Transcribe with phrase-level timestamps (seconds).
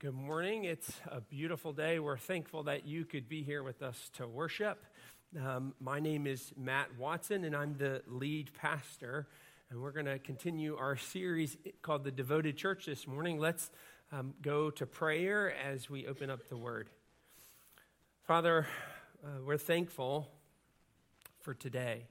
[0.00, 0.62] Good morning.
[0.62, 1.98] It's a beautiful day.
[1.98, 4.84] We're thankful that you could be here with us to worship.
[5.36, 9.26] Um, my name is Matt Watson, and I'm the lead pastor.
[9.70, 13.40] And we're going to continue our series called The Devoted Church this morning.
[13.40, 13.72] Let's
[14.12, 16.90] um, go to prayer as we open up the Word.
[18.22, 18.68] Father,
[19.24, 20.28] uh, we're thankful
[21.40, 22.06] for today.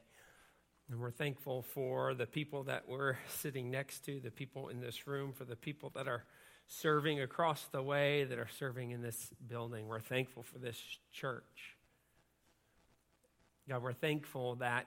[0.89, 5.07] And we're thankful for the people that we're sitting next to, the people in this
[5.07, 6.25] room, for the people that are
[6.67, 9.87] serving across the way, that are serving in this building.
[9.87, 10.77] We're thankful for this
[11.11, 11.75] church.
[13.69, 14.85] God, we're thankful that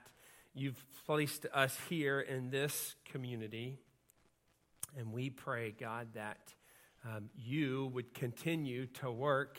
[0.55, 3.79] you've placed us here in this community.
[4.97, 6.55] And we pray, God, that
[7.05, 9.59] um, you would continue to work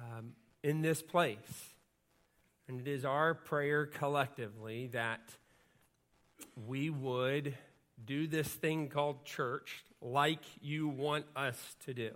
[0.00, 1.74] um, in this place.
[2.68, 5.20] And it is our prayer collectively that
[6.66, 7.54] we would
[8.04, 12.10] do this thing called church like you want us to do.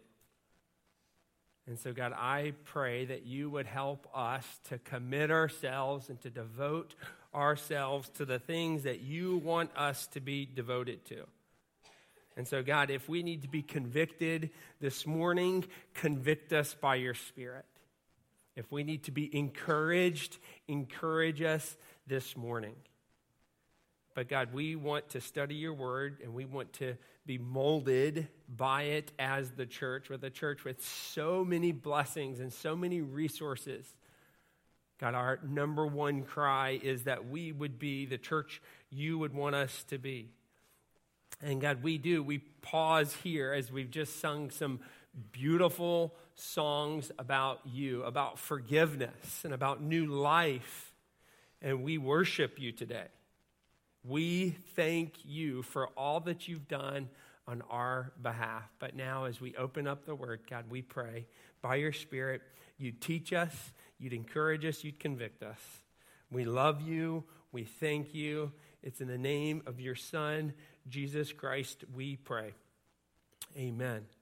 [1.67, 6.31] And so, God, I pray that you would help us to commit ourselves and to
[6.31, 6.95] devote
[7.35, 11.25] ourselves to the things that you want us to be devoted to.
[12.37, 17.15] And so, God, if we need to be convicted this morning, convict us by your
[17.15, 17.67] Spirit.
[18.57, 22.75] If we need to be encouraged, encourage us this morning.
[24.15, 28.83] But God, we want to study your word and we want to be molded by
[28.83, 33.95] it as the church, with a church with so many blessings and so many resources.
[34.99, 39.55] God, our number one cry is that we would be the church you would want
[39.55, 40.31] us to be.
[41.41, 42.23] And God, we do.
[42.23, 44.81] We pause here as we've just sung some
[45.33, 50.93] beautiful songs about you, about forgiveness, and about new life.
[51.61, 53.07] And we worship you today.
[54.05, 57.09] We thank you for all that you've done
[57.47, 58.65] on our behalf.
[58.79, 61.27] But now, as we open up the word, God, we pray
[61.61, 62.43] by your Spirit,
[62.79, 65.61] you'd teach us, you'd encourage us, you'd convict us.
[66.31, 67.25] We love you.
[67.53, 68.53] We thank you.
[68.83, 70.55] It's in the name of your Son,
[70.89, 72.55] Jesus Christ, we pray.
[73.57, 74.22] Amen.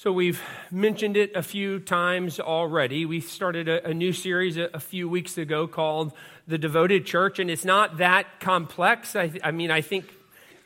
[0.00, 3.04] So, we've mentioned it a few times already.
[3.04, 6.12] We started a, a new series a, a, few weeks ago called
[6.46, 9.16] The Devoted Church, and it's not that complex.
[9.16, 10.04] I, I mean, I think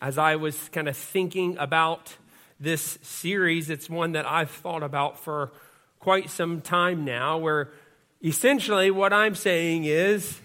[0.02, 2.14] as I was kind of thinking about
[2.60, 5.50] this series, it's one that I've thought about for
[5.98, 7.70] quite some time now, where
[8.22, 10.42] essentially what I'm saying is,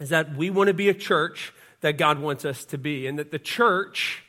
[0.00, 1.52] is that we want to be a church
[1.82, 4.24] that God wants us to be, and that the church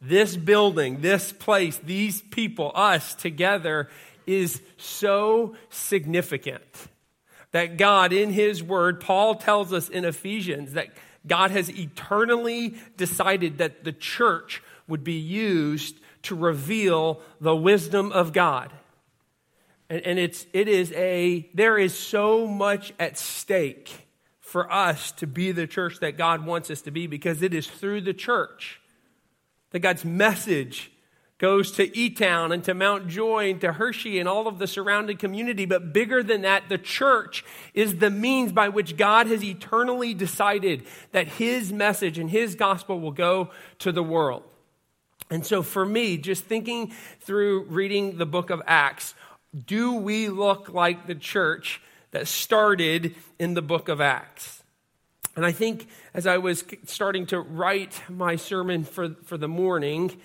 [0.00, 3.88] this building, this place, these people, us together
[4.26, 6.62] is so significant
[7.52, 10.88] that God, in His Word, Paul tells us in Ephesians that
[11.26, 18.32] God has eternally decided that the church would be used to reveal the wisdom of
[18.32, 18.72] God.
[19.90, 24.08] And, and it's, it is a, there is so much at stake
[24.40, 27.66] for us to be the church that God wants us to be because it is
[27.66, 28.80] through the church
[29.70, 30.90] that God's message
[31.38, 34.66] goes to E Town and to Mount Joy and to Hershey and all of the
[34.66, 35.66] surrounding community.
[35.66, 40.84] But bigger than that, the church is the means by which God has eternally decided
[41.12, 44.42] that his message and his gospel will go to the world.
[45.30, 49.14] And so for me, just thinking through reading the book of Acts,
[49.66, 51.80] do we look like the church
[52.10, 54.57] that started in the book of Acts?
[55.38, 60.20] And I think as I was starting to write my sermon for, for the morning,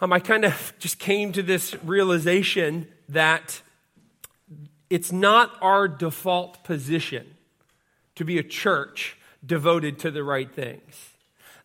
[0.00, 3.62] um, I kind of just came to this realization that
[4.90, 7.24] it's not our default position
[8.16, 9.16] to be a church
[9.46, 11.09] devoted to the right things.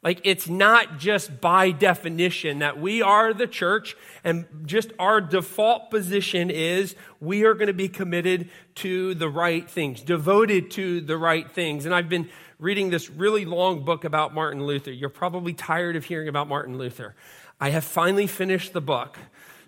[0.05, 5.89] Like, it's not just by definition that we are the church and just our default
[5.89, 11.17] position is we are going to be committed to the right things, devoted to the
[11.17, 11.87] right things.
[11.87, 12.29] And I've been
[12.59, 14.91] reading this really long book about Martin Luther.
[14.91, 17.15] You're probably tired of hearing about Martin Luther.
[17.59, 19.17] I have finally finished the book.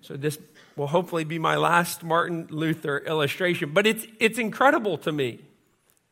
[0.01, 0.37] So this
[0.75, 3.71] will hopefully be my last Martin Luther illustration.
[3.73, 5.39] But it's, it's incredible to me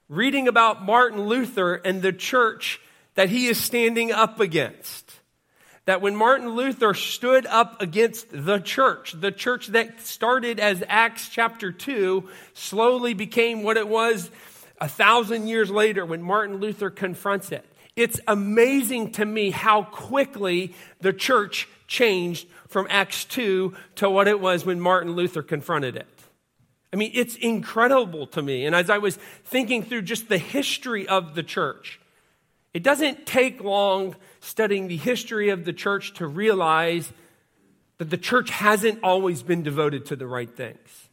[0.10, 2.80] reading about Martin Luther and the church
[3.16, 5.20] that he is standing up against.
[5.86, 11.30] That when Martin Luther stood up against the church, the church that started as Acts
[11.30, 14.32] chapter 2 slowly became what it was
[14.82, 17.66] a thousand years later when Martin Luther confronts it.
[17.96, 24.40] It's amazing to me how quickly the church changed from Acts 2 to what it
[24.40, 26.08] was when Martin Luther confronted it.
[26.92, 28.66] I mean, it's incredible to me.
[28.66, 32.00] And as I was thinking through just the history of the church,
[32.76, 37.10] it doesn't take long studying the history of the church to realize
[38.00, 41.08] that the church hasn't always been devoted to the right things.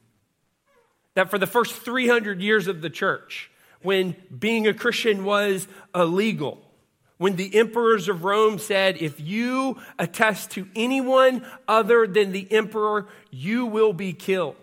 [1.15, 3.49] That for the first 300 years of the church,
[3.81, 6.61] when being a Christian was illegal,
[7.19, 13.07] when the emperors of Rome said, if you attest to anyone other than the emperor,
[13.31, 14.57] you will be killed.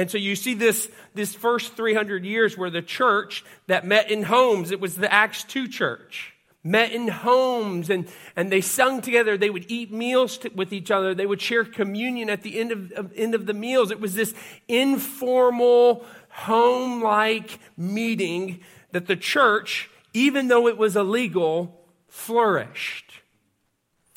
[0.00, 4.22] And so you see this, this first 300 years where the church that met in
[4.22, 6.32] homes, it was the Acts 2 church,
[6.64, 9.36] met in homes and, and they sung together.
[9.36, 11.14] They would eat meals to, with each other.
[11.14, 13.90] They would share communion at the end of, of end of the meals.
[13.90, 14.32] It was this
[14.68, 18.60] informal, home like meeting
[18.92, 23.20] that the church even though it was illegal, flourished.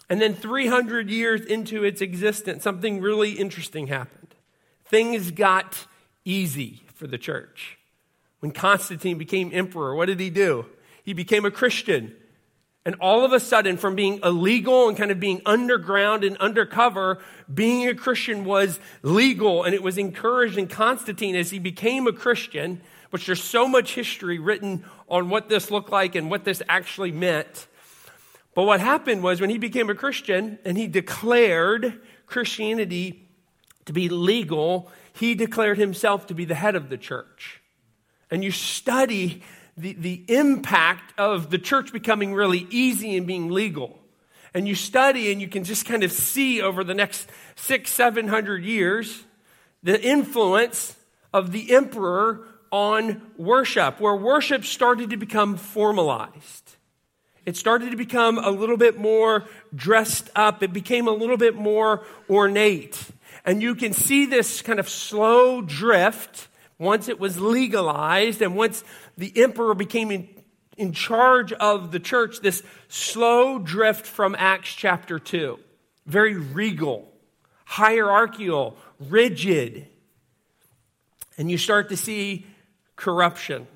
[0.09, 4.22] And then 300 years into its existence, something really interesting happened.
[4.93, 5.87] Things got
[6.23, 7.79] easy for the church.
[8.41, 10.67] When Constantine became emperor, what did he do?
[11.03, 12.13] He became a Christian.
[12.85, 17.23] And all of a sudden, from being illegal and kind of being underground and undercover,
[17.51, 20.59] being a Christian was legal and it was encouraged.
[20.59, 22.79] And Constantine, as he became a Christian,
[23.09, 27.11] which there's so much history written on what this looked like and what this actually
[27.11, 27.65] meant.
[28.53, 33.22] But what happened was when he became a Christian and he declared Christianity
[33.85, 37.62] to be legal, he declared himself to be the head of the church.
[38.31, 39.44] And you study
[39.77, 44.00] the, the impact of the church becoming really easy and being legal.
[44.53, 48.27] And you study and you can just kind of see over the next six, seven
[48.27, 49.24] hundred years
[49.81, 50.95] the influence
[51.33, 56.75] of the emperor on worship, where worship started to become formalized.
[57.45, 59.45] It started to become a little bit more
[59.75, 60.63] dressed up.
[60.63, 62.97] It became a little bit more ornate.
[63.45, 66.47] And you can see this kind of slow drift
[66.77, 68.83] once it was legalized and once
[69.17, 70.27] the emperor became in,
[70.77, 75.59] in charge of the church, this slow drift from Acts chapter 2.
[76.05, 77.11] Very regal,
[77.65, 79.87] hierarchical, rigid.
[81.37, 82.45] And you start to see
[82.95, 83.67] corruption.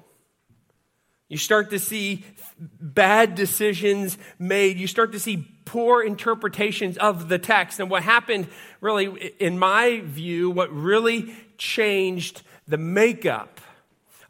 [1.29, 2.23] You start to see
[2.57, 4.77] bad decisions made.
[4.77, 7.81] You start to see poor interpretations of the text.
[7.81, 8.47] And what happened,
[8.79, 13.59] really, in my view, what really changed the makeup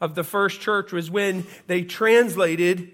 [0.02, 2.92] of the first church was when they translated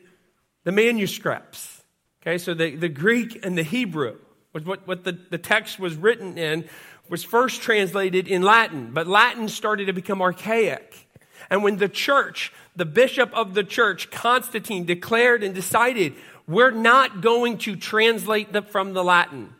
[0.66, 1.84] the manuscripts.
[2.22, 4.18] Okay, so the, the Greek and the Hebrew,
[4.52, 6.66] was what, what the, the text was written in,
[7.10, 11.08] was first translated in Latin, but Latin started to become archaic.
[11.50, 16.14] And when the church, the bishop of the church, Constantine, declared and decided,
[16.48, 19.54] we're not going to translate them from the Latin.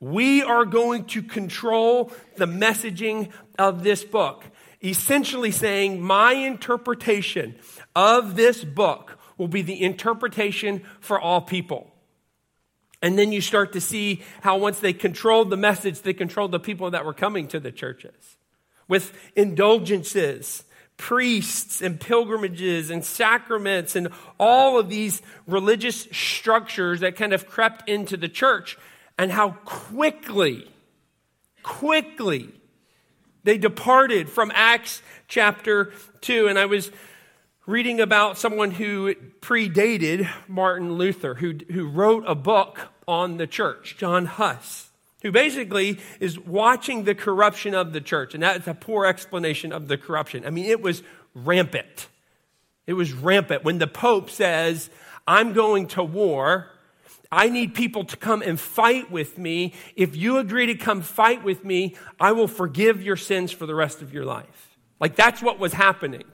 [0.00, 4.44] We are going to control the messaging of this book.
[4.82, 7.54] Essentially saying, my interpretation
[7.94, 11.92] of this book will be the interpretation for all people.
[13.00, 16.60] And then you start to see how once they controlled the message, they controlled the
[16.60, 18.36] people that were coming to the churches
[18.88, 20.64] with indulgences,
[20.96, 24.08] priests and pilgrimages and sacraments and
[24.38, 28.78] all of these religious structures that kind of crept into the church,
[29.18, 30.70] and how quickly,
[31.62, 32.48] quickly
[33.44, 36.46] they departed from Acts chapter 2.
[36.46, 36.90] And I was
[37.66, 42.78] reading about someone who predated Martin Luther, who, who wrote a book
[43.08, 44.91] on the church, John Huss
[45.22, 48.34] who basically is watching the corruption of the church.
[48.34, 50.44] And that's a poor explanation of the corruption.
[50.44, 51.02] I mean, it was
[51.34, 52.08] rampant.
[52.86, 53.64] It was rampant.
[53.64, 54.90] When the Pope says,
[55.26, 56.68] I'm going to war,
[57.30, 59.72] I need people to come and fight with me.
[59.96, 63.74] If you agree to come fight with me, I will forgive your sins for the
[63.74, 64.76] rest of your life.
[65.00, 66.24] Like that's what was happening.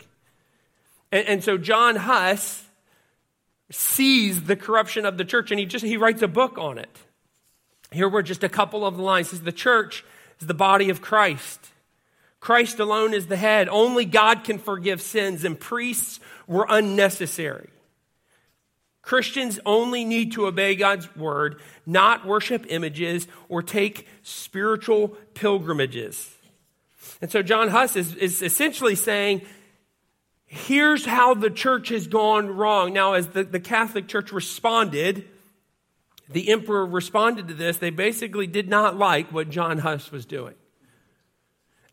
[1.12, 2.64] And, and so John Huss
[3.71, 6.99] sees the corruption of the church and he just he writes a book on it.
[7.92, 9.28] Here were just a couple of the lines.
[9.28, 10.04] It says, The church
[10.40, 11.71] is the body of Christ.
[12.40, 13.68] Christ alone is the head.
[13.68, 17.71] Only God can forgive sins, and priests were unnecessary.
[19.02, 26.30] Christians only need to obey God's word, not worship images or take spiritual pilgrimages.
[27.23, 29.42] And so John Huss is, is essentially saying,
[30.45, 32.92] here's how the church has gone wrong.
[32.92, 35.26] Now, as the, the Catholic Church responded,
[36.30, 37.78] the emperor responded to this.
[37.78, 40.54] They basically did not like what John Huss was doing.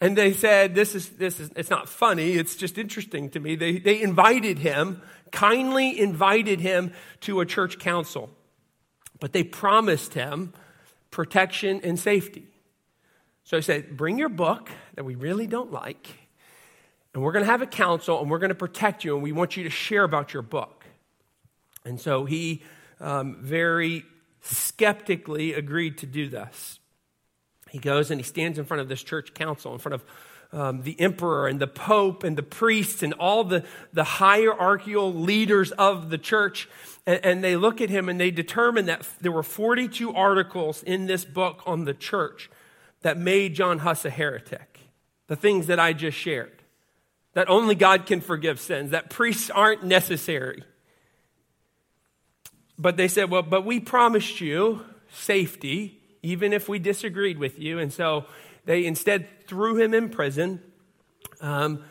[0.01, 3.55] And they said, this is, this is, it's not funny, it's just interesting to me.
[3.55, 5.01] They, they invited him,
[5.31, 8.29] kindly invited him to a church council,
[9.19, 10.53] but they promised him
[11.11, 12.45] protection and safety.
[13.45, 16.07] So I said, bring your book that we really don't like,
[17.13, 19.31] and we're going to have a council, and we're going to protect you, and we
[19.31, 20.83] want you to share about your book.
[21.85, 22.63] And so he
[22.99, 24.03] um, very
[24.45, 26.79] skeptically agreed to do this.
[27.69, 30.05] he goes and he stands in front of this church council, in front of
[30.51, 35.71] um, the emperor and the pope and the priests and all the, the hierarchical leaders
[35.73, 36.69] of the church.
[37.05, 41.07] And, and they look at him and they determine that there were 42 articles in
[41.07, 42.49] this book on the church
[43.01, 44.79] that made John Huss a heretic.
[45.27, 46.61] The things that I just shared.
[47.33, 50.63] That only God can forgive sins, that priests aren't necessary.
[52.77, 57.79] But they said, well, but we promised you safety, even if we disagreed with you.
[57.79, 58.25] And so
[58.65, 60.61] they instead threw him in prison.
[61.39, 61.83] Um,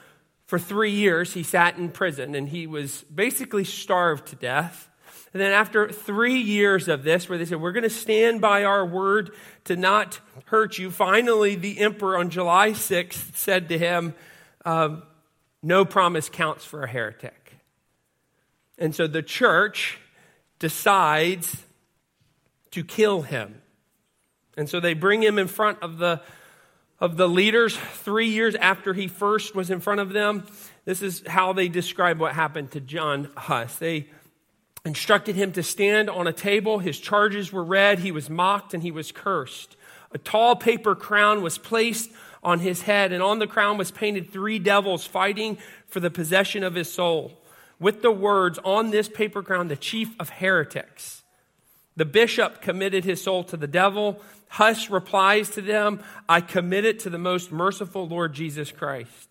[0.46, 4.88] for three years, he sat in prison and he was basically starved to death.
[5.32, 8.62] And then, after three years of this, where they said, We're going to stand by
[8.62, 9.32] our word
[9.64, 14.14] to not hurt you, finally, the emperor on July 6th said to him,
[14.64, 15.02] um,
[15.60, 17.56] No promise counts for a heretic.
[18.78, 19.98] And so the church
[20.64, 21.58] decides
[22.70, 23.60] to kill him.
[24.56, 26.22] And so they bring him in front of the
[26.98, 30.46] of the leaders three years after he first was in front of them.
[30.86, 33.76] This is how they describe what happened to John Huss.
[33.76, 34.08] They
[34.86, 36.78] instructed him to stand on a table.
[36.78, 37.98] His charges were read.
[37.98, 39.76] He was mocked and he was cursed.
[40.12, 42.10] A tall paper crown was placed
[42.42, 46.64] on his head, and on the crown was painted three devils fighting for the possession
[46.64, 47.32] of his soul.
[47.78, 51.22] With the words on this paper crown, the chief of heretics.
[51.96, 54.20] The bishop committed his soul to the devil.
[54.48, 59.28] Huss replies to them, I commit it to the most merciful Lord Jesus Christ.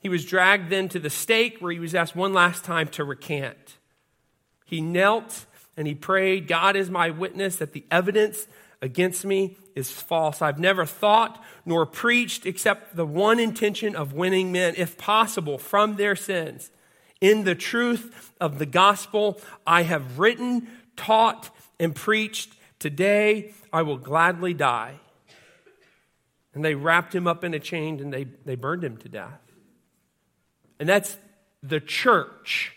[0.00, 3.04] He was dragged then to the stake where he was asked one last time to
[3.04, 3.78] recant.
[4.64, 8.46] He knelt and he prayed, God is my witness that the evidence
[8.80, 10.42] against me is false.
[10.42, 15.96] I've never thought nor preached except the one intention of winning men, if possible, from
[15.96, 16.70] their sins.
[17.24, 21.48] In the truth of the gospel, I have written, taught,
[21.80, 22.52] and preached.
[22.78, 25.00] Today I will gladly die.
[26.52, 29.40] And they wrapped him up in a chain and they, they burned him to death.
[30.78, 31.16] And that's
[31.62, 32.76] the church.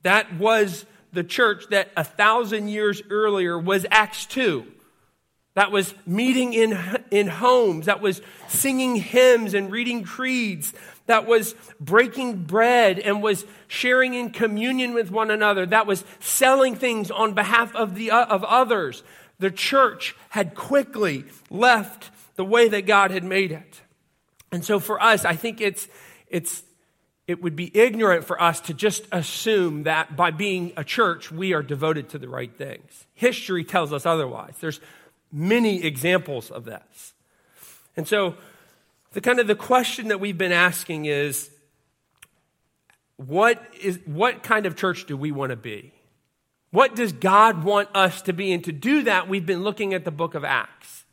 [0.00, 4.64] That was the church that a thousand years earlier was Acts 2.
[5.52, 6.78] That was meeting in,
[7.10, 7.84] in homes.
[7.84, 10.72] That was singing hymns and reading creeds
[11.10, 16.76] that was breaking bread and was sharing in communion with one another, that was selling
[16.76, 19.02] things on behalf of, the, uh, of others.
[19.40, 23.80] The church had quickly left the way that God had made it.
[24.52, 25.88] And so for us, I think it's,
[26.28, 26.62] it's,
[27.26, 31.52] it would be ignorant for us to just assume that by being a church, we
[31.54, 33.06] are devoted to the right things.
[33.14, 34.54] History tells us otherwise.
[34.60, 34.80] There's
[35.32, 37.14] many examples of this.
[37.96, 38.36] And so
[39.12, 41.50] the kind of the question that we've been asking is
[43.16, 45.92] what is what kind of church do we want to be?
[46.70, 48.52] What does God want us to be?
[48.52, 51.04] And to do that, we've been looking at the book of Acts.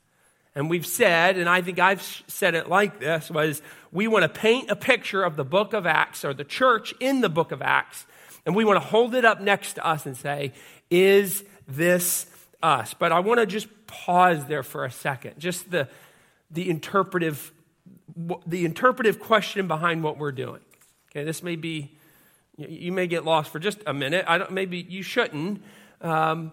[0.54, 3.62] And we've said, and I think I've said it like this, was
[3.92, 7.22] we want to paint a picture of the book of Acts or the church in
[7.22, 8.06] the book of Acts,
[8.46, 10.54] and we want to hold it up next to us and say,
[10.90, 12.26] is this
[12.64, 12.94] us?
[12.94, 15.38] But I want to just pause there for a second.
[15.38, 15.88] Just the,
[16.50, 17.52] the interpretive
[18.16, 20.62] the interpretive question behind what we're doing.
[21.12, 21.98] Okay, this may be,
[22.58, 24.26] you may get lost for just a minute.
[24.28, 25.62] I don't, maybe you shouldn't.
[26.02, 26.52] Um,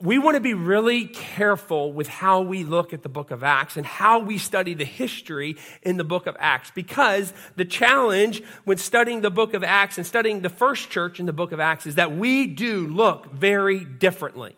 [0.00, 3.76] we want to be really careful with how we look at the book of Acts
[3.76, 8.76] and how we study the history in the book of Acts because the challenge when
[8.76, 11.86] studying the book of Acts and studying the first church in the book of Acts
[11.86, 14.56] is that we do look very differently.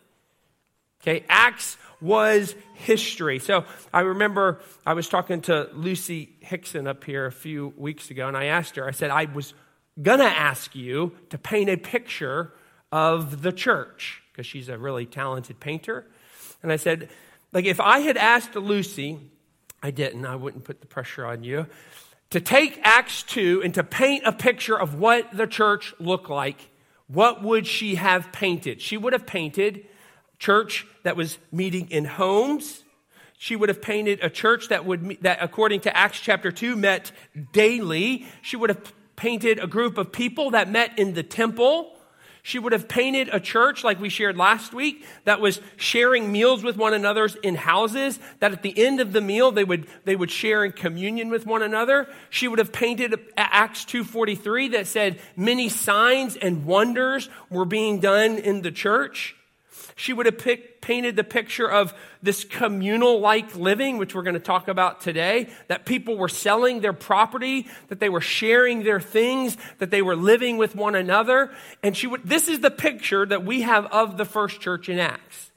[1.07, 3.39] Okay, Acts was history.
[3.39, 8.27] So I remember I was talking to Lucy Hickson up here a few weeks ago,
[8.27, 9.53] and I asked her, I said, I was
[10.01, 12.51] going to ask you to paint a picture
[12.91, 16.05] of the church, because she's a really talented painter.
[16.61, 17.07] And I said,
[17.53, 19.17] like, if I had asked Lucy,
[19.81, 21.67] I didn't, I wouldn't put the pressure on you,
[22.31, 26.69] to take Acts 2 and to paint a picture of what the church looked like,
[27.07, 28.81] what would she have painted?
[28.81, 29.85] She would have painted
[30.39, 32.83] church that was meeting in homes.
[33.37, 37.11] She would have painted a church that would that according to Acts chapter 2 met
[37.53, 38.25] daily.
[38.41, 41.93] She would have painted a group of people that met in the temple.
[42.41, 46.63] She would have painted a church like we shared last week that was sharing meals
[46.63, 50.15] with one another in houses, that at the end of the meal they would, they
[50.15, 52.07] would share in communion with one another.
[52.29, 58.37] She would have painted Acts 2.43 that said many signs and wonders were being done
[58.37, 59.35] in the church.
[59.99, 60.37] She would have
[60.79, 65.49] painted the picture of this communal like living, which we're going to talk about today,
[65.69, 70.15] that people were selling their property, that they were sharing their things, that they were
[70.15, 71.51] living with one another.
[71.81, 74.99] And she would, this is the picture that we have of the first church in
[74.99, 75.51] Acts.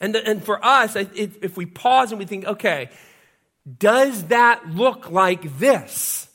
[0.00, 2.90] And, the, and for us, if we pause and we think, okay,
[3.78, 6.27] does that look like this?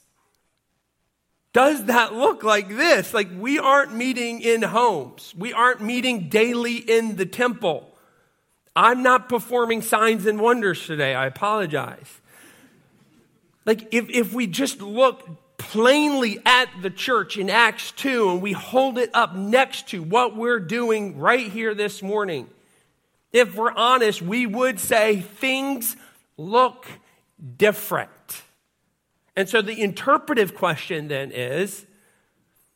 [1.53, 3.13] Does that look like this?
[3.13, 7.89] Like we aren't meeting in homes, we aren't meeting daily in the temple.
[8.75, 11.13] I'm not performing signs and wonders today.
[11.13, 12.21] I apologize.
[13.65, 18.51] Like, if, if we just look plainly at the church in Acts 2 and we
[18.51, 22.49] hold it up next to what we're doing right here this morning,
[23.31, 25.95] if we're honest, we would say things
[26.35, 26.85] look
[27.57, 28.09] different.
[29.35, 31.85] And so the interpretive question then is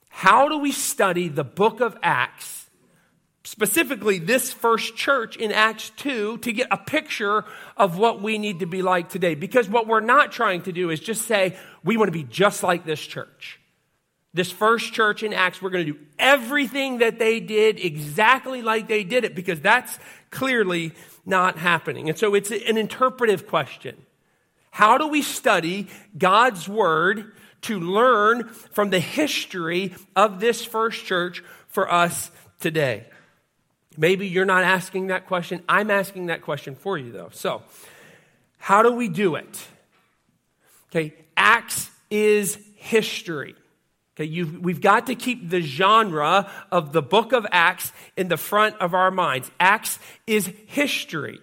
[0.10, 2.70] how do we study the book of Acts,
[3.44, 7.46] specifically this first church in Acts 2, to get a picture
[7.78, 9.36] of what we need to be like today?
[9.36, 12.64] Because what we're not trying to do is just say, we want to be just
[12.64, 13.60] like this church.
[14.34, 18.88] This first church in Acts, we're going to do everything that they did exactly like
[18.88, 20.00] they did it because that's
[20.32, 20.94] clearly
[21.26, 22.10] not happening.
[22.10, 23.96] And so it's an interpretive question.
[24.78, 31.44] How do we study God's word to learn from the history of this first church
[31.68, 32.30] for us
[32.60, 33.08] today?
[33.98, 35.64] Maybe you're not asking that question.
[35.68, 37.30] I'm asking that question for you, though.
[37.32, 37.64] So,
[38.60, 39.68] how do we do it?
[40.92, 43.56] Okay, Acts is history.
[44.16, 48.76] Okay, we've got to keep the genre of the book of Acts in the front
[48.76, 49.50] of our minds.
[49.60, 51.40] Acts is history.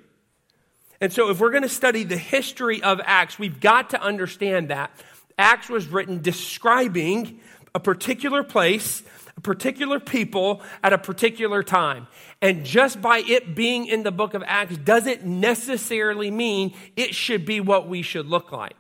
[1.00, 4.68] And so, if we're going to study the history of Acts, we've got to understand
[4.68, 4.90] that
[5.38, 7.40] Acts was written describing
[7.74, 9.02] a particular place,
[9.36, 12.06] a particular people at a particular time.
[12.40, 17.44] And just by it being in the book of Acts doesn't necessarily mean it should
[17.44, 18.76] be what we should look like.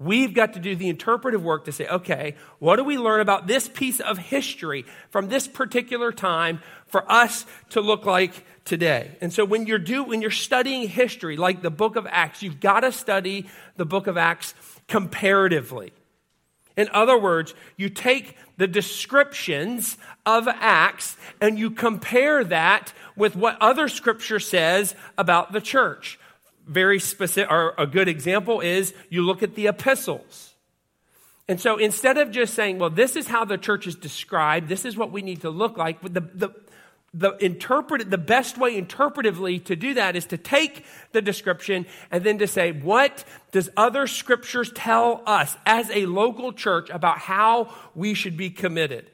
[0.00, 3.46] We've got to do the interpretive work to say, okay, what do we learn about
[3.46, 9.16] this piece of history from this particular time for us to look like today?
[9.20, 12.60] And so when you're do when you're studying history like the book of Acts, you've
[12.60, 14.54] got to study the book of Acts
[14.88, 15.92] comparatively.
[16.76, 23.58] In other words, you take the descriptions of Acts and you compare that with what
[23.60, 26.18] other scripture says about the church
[26.70, 30.54] very specific, or a good example is you look at the epistles.
[31.48, 34.84] And so instead of just saying, well, this is how the church is described, this
[34.84, 36.50] is what we need to look like, the, the,
[37.12, 42.22] the, interpret, the best way interpretively to do that is to take the description and
[42.22, 47.74] then to say, what does other scriptures tell us as a local church about how
[47.94, 49.10] we should be committed?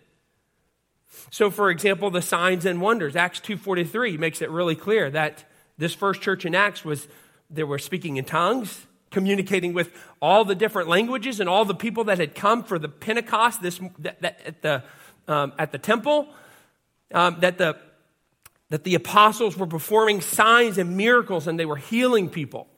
[1.31, 5.45] So, for example, the signs and wonders, Acts 2.43 makes it really clear that
[5.79, 7.09] this first church in Acts was
[7.49, 12.05] they were speaking in tongues, communicating with all the different languages and all the people
[12.05, 14.83] that had come for the Pentecost this, that, that, at, the,
[15.29, 16.29] um, at the temple,
[17.13, 17.77] um, that, the,
[18.71, 22.69] that the apostles were performing signs and miracles and they were healing people.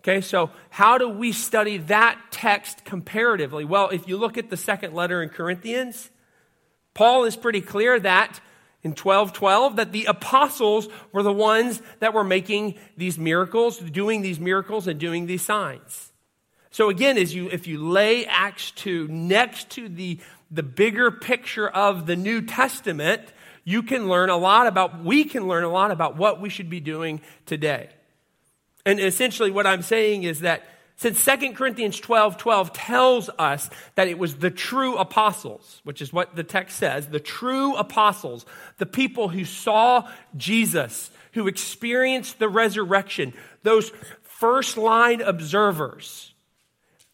[0.00, 3.64] Okay, so how do we study that text comparatively?
[3.64, 6.10] Well, if you look at the second letter in Corinthians,
[6.94, 8.40] Paul is pretty clear that
[8.82, 14.38] in 1212 that the apostles were the ones that were making these miracles, doing these
[14.38, 16.12] miracles, and doing these signs.
[16.70, 21.68] So again, as you if you lay Acts 2 next to the, the bigger picture
[21.68, 23.22] of the New Testament,
[23.64, 26.70] you can learn a lot about, we can learn a lot about what we should
[26.70, 27.90] be doing today.
[28.86, 30.62] And essentially what I'm saying is that
[30.96, 36.12] since 2 Corinthians 12 12 tells us that it was the true apostles, which is
[36.12, 38.44] what the text says, the true apostles,
[38.78, 43.92] the people who saw Jesus, who experienced the resurrection, those
[44.22, 46.32] first line observers,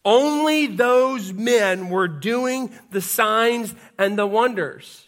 [0.03, 5.05] only those men were doing the signs and the wonders.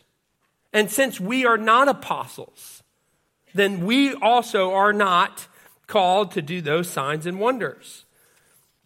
[0.78, 2.84] And since we are not apostles,
[3.56, 5.48] then we also are not
[5.88, 8.06] called to do those signs and wonders.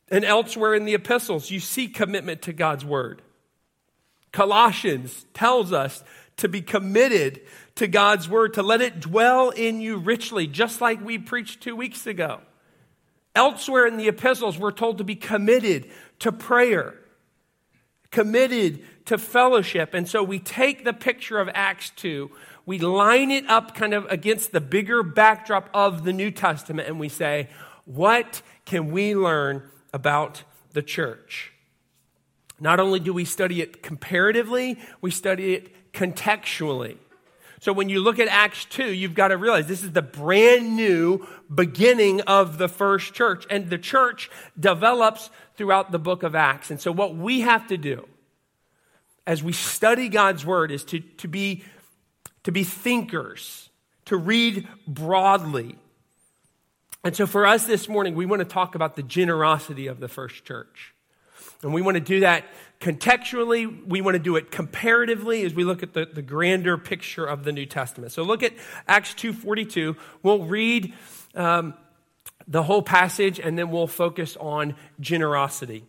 [0.08, 3.22] And elsewhere in the epistles, you see commitment to God's word.
[4.32, 6.02] Colossians tells us
[6.38, 7.42] to be committed
[7.76, 11.76] to God's word, to let it dwell in you richly, just like we preached two
[11.76, 12.40] weeks ago.
[13.36, 16.96] Elsewhere in the epistles, we're told to be committed to prayer,
[18.12, 19.94] committed to fellowship.
[19.94, 22.32] And so we take the picture of Acts 2,
[22.66, 27.00] we line it up kind of against the bigger backdrop of the New Testament, and
[27.00, 27.50] we say,
[27.86, 31.52] what can we learn about the church.
[32.60, 36.98] Not only do we study it comparatively, we study it contextually.
[37.60, 40.76] So when you look at Acts 2, you've got to realize this is the brand
[40.76, 43.46] new beginning of the first church.
[43.50, 46.72] And the church develops throughout the book of Acts.
[46.72, 48.08] And so what we have to do
[49.26, 51.64] as we study God's word is to, to, be,
[52.44, 53.70] to be thinkers,
[54.06, 55.78] to read broadly,
[57.04, 60.08] And so for us this morning, we want to talk about the generosity of the
[60.08, 60.94] first church.
[61.64, 62.46] And we want to do that
[62.80, 63.88] contextually.
[63.88, 67.44] We want to do it comparatively as we look at the, the grander picture of
[67.44, 68.12] the New Testament.
[68.12, 68.54] So look at
[68.88, 69.96] Acts 2.42.
[70.24, 70.94] We'll read
[71.36, 71.76] um,
[72.48, 75.86] the whole passage and then we'll focus on generosity.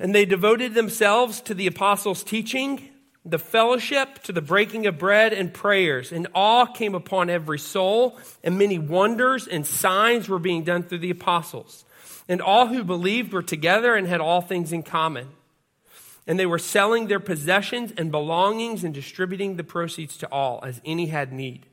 [0.00, 2.90] And they devoted themselves to the apostles' teaching
[3.24, 8.18] the fellowship to the breaking of bread and prayers, and awe came upon every soul,
[8.42, 11.84] and many wonders and signs were being done through the apostles.
[12.28, 15.28] And all who believed were together and had all things in common.
[16.26, 20.80] And they were selling their possessions and belongings and distributing the proceeds to all, as
[20.84, 21.66] any had need.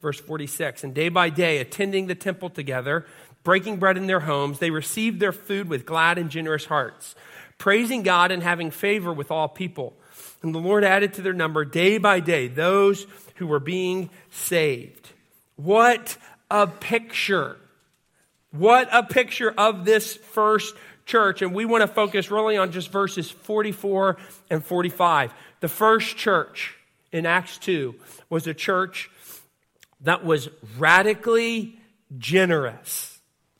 [0.00, 3.06] Verse 46 And day by day, attending the temple together,
[3.44, 7.14] breaking bread in their homes, they received their food with glad and generous hearts,
[7.58, 9.94] praising God and having favor with all people.
[10.42, 15.10] And the Lord added to their number day by day those who were being saved.
[15.56, 16.16] What
[16.50, 17.56] a picture!
[18.50, 21.42] What a picture of this first church.
[21.42, 24.16] And we want to focus really on just verses 44
[24.50, 25.32] and 45.
[25.60, 26.76] The first church
[27.12, 27.94] in Acts 2
[28.30, 29.10] was a church
[30.02, 31.78] that was radically
[32.16, 33.07] generous.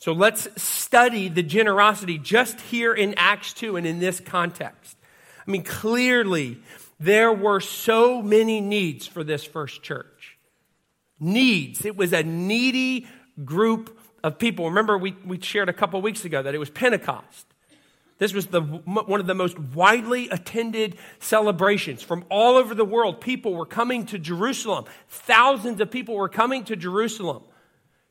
[0.09, 4.97] So let's study the generosity just here in Acts 2 and in this context.
[5.47, 6.63] I mean, clearly,
[6.99, 10.39] there were so many needs for this first church.
[11.21, 11.85] Needs.
[11.85, 13.07] It was a needy
[13.45, 14.71] group of people.
[14.71, 17.45] Remember, we, we shared a couple weeks ago that it was Pentecost.
[18.17, 23.21] This was the, one of the most widely attended celebrations from all over the world.
[23.21, 24.87] People were coming to Jerusalem.
[25.11, 27.43] Thousands of people were coming to Jerusalem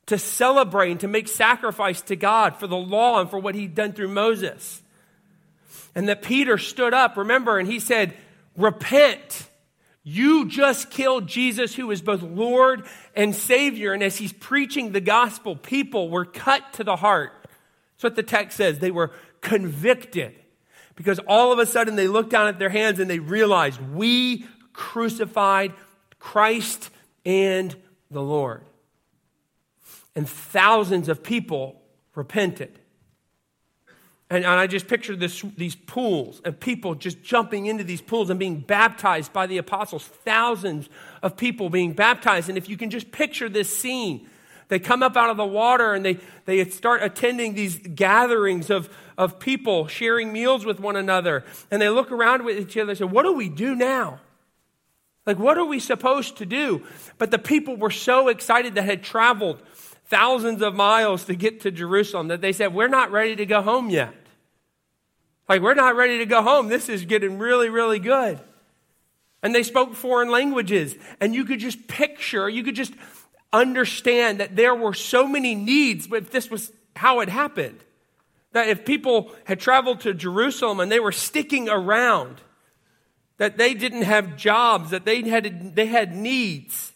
[0.07, 3.75] to celebrate and to make sacrifice to God for the law and for what he'd
[3.75, 4.81] done through Moses.
[5.95, 8.13] And that Peter stood up, remember, and he said,
[8.55, 9.43] Repent.
[10.03, 13.91] You just killed Jesus, who is both Lord and Savior.
[13.91, 17.33] And as he's preaching the gospel, people were cut to the heart.
[17.43, 18.79] That's what the text says.
[18.79, 20.33] They were convicted
[20.95, 24.45] because all of a sudden they looked down at their hands and they realized we
[24.71, 25.73] crucified
[26.19, 26.89] Christ
[27.25, 27.75] and
[28.09, 28.63] the Lord.
[30.17, 31.79] And thousands of people
[32.15, 32.79] repented.
[34.31, 38.31] And, and, I just picture this, these pools and people just jumping into these pools
[38.31, 40.03] and being baptized by the apostles.
[40.03, 40.89] Thousands
[41.21, 42.49] of people being baptized.
[42.49, 44.27] And if you can just picture this scene,
[44.69, 48.89] they come up out of the water and they, they start attending these gatherings of,
[49.19, 51.45] of people sharing meals with one another.
[51.69, 54.19] And they look around with each other and say, What do we do now?
[55.27, 56.83] Like, what are we supposed to do?
[57.17, 59.61] But the people were so excited that had traveled
[60.09, 63.61] thousands of miles to get to Jerusalem that they said, We're not ready to go
[63.61, 64.13] home yet.
[65.49, 66.67] Like, we're not ready to go home.
[66.67, 68.39] This is getting really, really good.
[69.41, 70.95] And they spoke foreign languages.
[71.21, 72.93] And you could just picture, you could just
[73.53, 77.79] understand that there were so many needs, but this was how it happened.
[78.51, 82.41] That if people had traveled to Jerusalem and they were sticking around,
[83.37, 86.91] that they didn't have jobs, that they had, they had needs.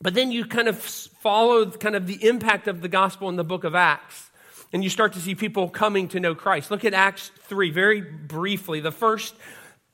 [0.00, 3.44] But then you kind of follow kind of the impact of the gospel in the
[3.44, 4.30] book of Acts.
[4.72, 6.70] And you start to see people coming to know Christ.
[6.70, 8.80] Look at Acts 3 very briefly.
[8.80, 9.34] The first,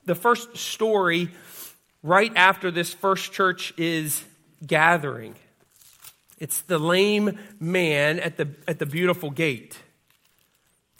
[0.06, 1.30] the first story
[2.02, 4.24] right after this first church is
[4.66, 5.36] gathering.
[6.38, 9.78] It's the lame man at the, at the beautiful gate.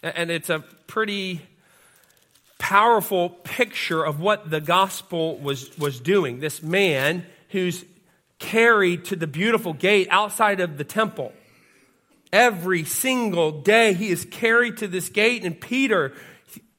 [0.02, 1.42] And it's a pretty
[2.58, 6.38] powerful picture of what the gospel was, was doing.
[6.38, 7.84] This man who's
[8.42, 11.32] carried to the beautiful gate outside of the temple.
[12.32, 16.12] Every single day he is carried to this gate, and Peter,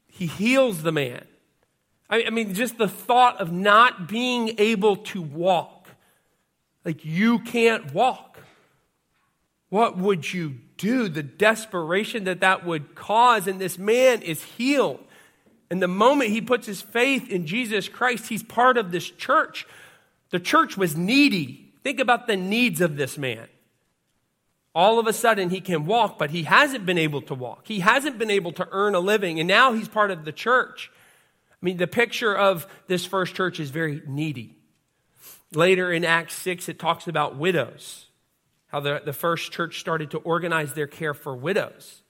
[0.06, 1.26] he heals the man.
[2.10, 5.88] I mean, just the thought of not being able to walk.
[6.86, 8.38] Like, you can't walk.
[9.70, 11.08] What would you do?
[11.08, 15.00] The desperation that that would cause, and this man is healed.
[15.72, 19.66] And the moment he puts his faith in Jesus Christ, he's part of this church
[20.34, 21.72] the church was needy.
[21.84, 23.48] Think about the needs of this man.
[24.74, 27.68] All of a sudden, he can walk, but he hasn't been able to walk.
[27.68, 30.92] He hasn't been able to earn a living, and now he's part of the church.
[31.52, 34.58] I mean, the picture of this first church is very needy.
[35.54, 38.08] Later in Acts 6, it talks about widows,
[38.70, 42.02] how the, the first church started to organize their care for widows.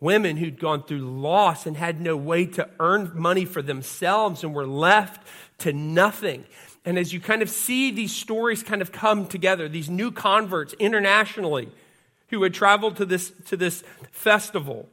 [0.00, 4.54] Women who'd gone through loss and had no way to earn money for themselves and
[4.54, 5.26] were left
[5.58, 6.44] to nothing.
[6.84, 10.72] And as you kind of see these stories kind of come together, these new converts
[10.78, 11.70] internationally
[12.28, 14.88] who had traveled to this, to this festival,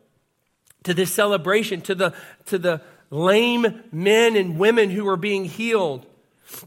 [0.84, 2.14] to this celebration, to the,
[2.48, 6.06] to the lame men and women who were being healed,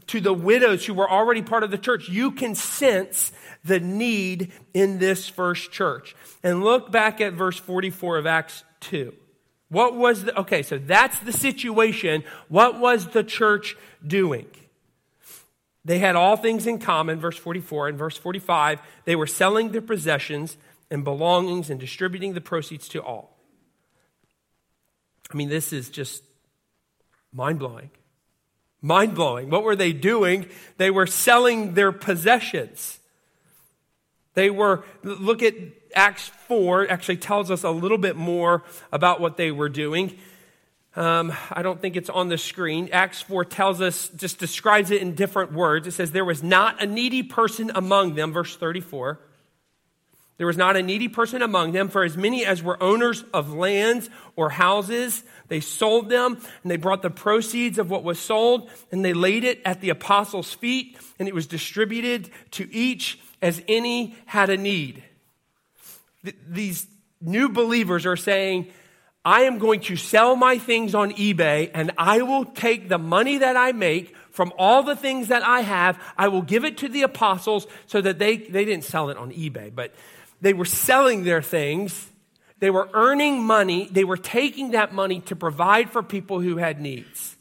[0.07, 2.09] to the widows who were already part of the church.
[2.09, 3.31] You can sense
[3.63, 6.15] the need in this first church.
[6.43, 9.13] And look back at verse 44 of Acts 2.
[9.69, 12.23] What was the, okay, so that's the situation.
[12.49, 14.47] What was the church doing?
[15.83, 18.81] They had all things in common, verse 44 and verse 45.
[19.05, 20.57] They were selling their possessions
[20.91, 23.37] and belongings and distributing the proceeds to all.
[25.31, 26.23] I mean, this is just
[27.33, 27.89] mind blowing.
[28.81, 29.49] Mind blowing.
[29.49, 30.47] What were they doing?
[30.77, 32.99] They were selling their possessions.
[34.33, 35.53] They were, look at
[35.93, 40.17] Acts 4, actually tells us a little bit more about what they were doing.
[40.95, 42.89] Um, I don't think it's on the screen.
[42.91, 45.87] Acts 4 tells us, just describes it in different words.
[45.87, 49.19] It says, There was not a needy person among them, verse 34.
[50.41, 53.53] There was not a needy person among them, for as many as were owners of
[53.53, 58.67] lands or houses, they sold them, and they brought the proceeds of what was sold,
[58.91, 63.61] and they laid it at the apostles' feet, and it was distributed to each as
[63.67, 65.03] any had a need.
[66.23, 66.87] Th- these
[67.21, 68.71] new believers are saying,
[69.23, 73.37] I am going to sell my things on eBay and I will take the money
[73.37, 76.01] that I make from all the things that I have.
[76.17, 79.31] I will give it to the apostles so that they, they didn't sell it on
[79.31, 79.93] eBay, but
[80.41, 82.09] they were selling their things.
[82.59, 83.87] They were earning money.
[83.91, 87.37] They were taking that money to provide for people who had needs.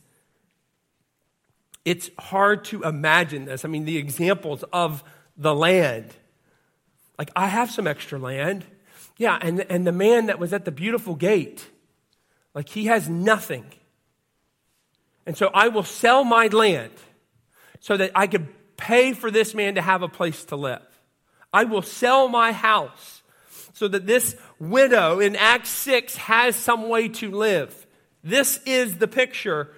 [1.85, 3.65] It's hard to imagine this.
[3.65, 5.03] I mean, the examples of
[5.37, 6.15] the land.
[7.19, 8.65] Like, I have some extra land.
[9.17, 11.67] Yeah, and, and the man that was at the beautiful gate,
[12.55, 13.65] like, he has nothing.
[15.27, 16.93] And so I will sell my land
[17.81, 20.90] so that I could pay for this man to have a place to live.
[21.53, 23.23] I will sell my house
[23.73, 27.87] so that this widow in Acts 6 has some way to live.
[28.23, 29.69] This is the picture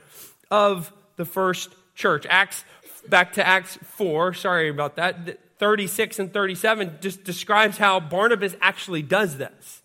[0.50, 2.26] of the first church.
[2.28, 2.64] Acts,
[3.08, 5.38] back to Acts 4, sorry about that.
[5.58, 9.82] 36 and 37 just describes how Barnabas actually does this.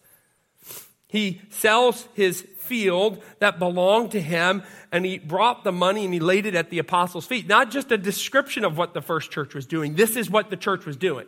[1.08, 6.20] He sells his field that belonged to him and he brought the money and he
[6.20, 7.48] laid it at the apostles' feet.
[7.48, 9.96] Not just a description of what the first church was doing.
[9.96, 11.28] This is what the church was doing.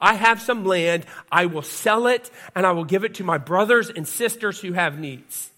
[0.00, 3.38] I have some land, I will sell it and I will give it to my
[3.38, 5.50] brothers and sisters who have needs.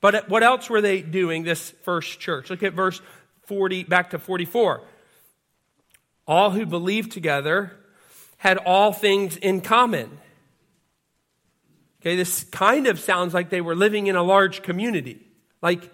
[0.00, 2.50] But what else were they doing, this first church?
[2.50, 3.00] Look at verse
[3.46, 4.82] 40, back to 44.
[6.26, 7.72] All who believed together
[8.36, 10.18] had all things in common.
[12.02, 15.26] Okay, this kind of sounds like they were living in a large community.
[15.62, 15.90] Like,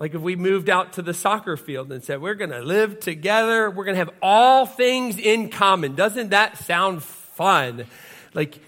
[0.00, 3.00] like if we moved out to the soccer field and said, we're going to live
[3.00, 5.94] together, we're going to have all things in common.
[5.94, 7.84] Doesn't that sound fun?
[8.32, 8.58] Like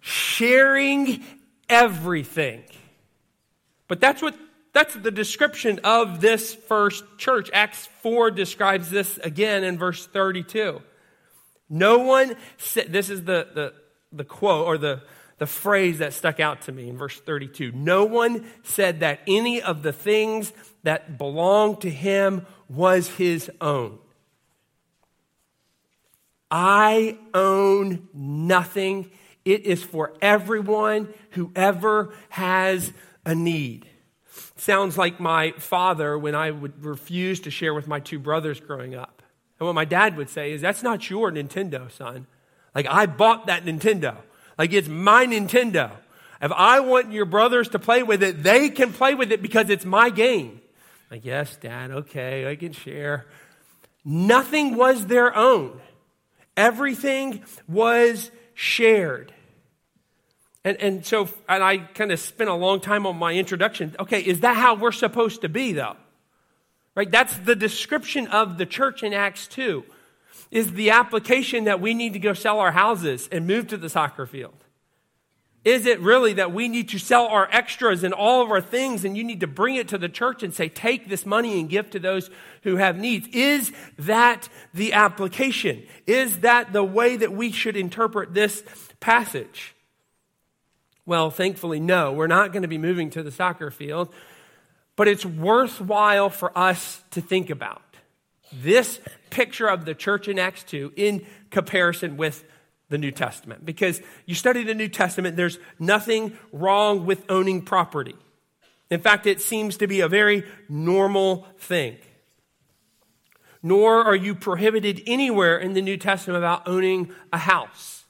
[0.00, 1.24] sharing
[1.68, 2.62] everything.
[3.88, 4.36] But that's what
[4.72, 7.50] that's the description of this first church.
[7.52, 10.82] Acts 4 describes this again in verse 32.
[11.70, 13.72] No one said, this is the, the,
[14.12, 15.02] the quote or the,
[15.38, 17.72] the phrase that stuck out to me in verse 32.
[17.72, 20.52] No one said that any of the things
[20.86, 23.98] that belonged to him was his own.
[26.48, 29.10] I own nothing.
[29.44, 32.92] It is for everyone, whoever has
[33.24, 33.88] a need.
[34.54, 38.94] Sounds like my father when I would refuse to share with my two brothers growing
[38.94, 39.22] up.
[39.58, 42.28] And what my dad would say is, That's not your Nintendo, son.
[42.76, 44.16] Like, I bought that Nintendo.
[44.56, 45.90] Like, it's my Nintendo.
[46.40, 49.68] If I want your brothers to play with it, they can play with it because
[49.68, 50.60] it's my game.
[51.10, 53.26] Like, yes, dad, okay, I can share.
[54.04, 55.80] Nothing was their own,
[56.56, 59.32] everything was shared.
[60.64, 63.94] And, and so, and I kind of spent a long time on my introduction.
[64.00, 65.96] Okay, is that how we're supposed to be, though?
[66.96, 67.08] Right?
[67.08, 69.84] That's the description of the church in Acts 2,
[70.50, 73.88] is the application that we need to go sell our houses and move to the
[73.88, 74.64] soccer field.
[75.66, 79.04] Is it really that we need to sell our extras and all of our things
[79.04, 81.68] and you need to bring it to the church and say, take this money and
[81.68, 82.30] give to those
[82.62, 83.26] who have needs?
[83.32, 85.82] Is that the application?
[86.06, 88.62] Is that the way that we should interpret this
[89.00, 89.74] passage?
[91.04, 94.14] Well, thankfully, no, we're not going to be moving to the soccer field,
[94.94, 97.82] but it's worthwhile for us to think about
[98.52, 99.00] this
[99.30, 102.44] picture of the church in Acts 2 in comparison with
[102.88, 103.64] the New Testament.
[103.64, 108.14] Because you study the New Testament, there's nothing wrong with owning property.
[108.90, 111.96] In fact, it seems to be a very normal thing.
[113.62, 118.04] Nor are you prohibited anywhere in the New Testament about owning a house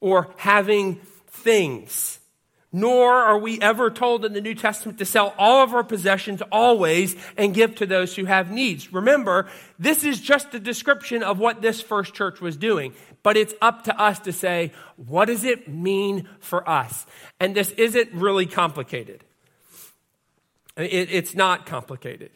[0.00, 0.96] or having
[1.28, 2.18] things.
[2.76, 6.42] Nor are we ever told in the New Testament to sell all of our possessions
[6.50, 8.92] always and give to those who have needs.
[8.92, 9.46] Remember,
[9.78, 12.92] this is just a description of what this first church was doing.
[13.22, 17.06] But it's up to us to say, what does it mean for us?
[17.38, 19.22] And this isn't really complicated.
[20.76, 22.32] It, it's not complicated.